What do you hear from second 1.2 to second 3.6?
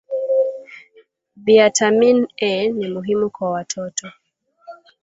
viatamin A ni muhimu kwa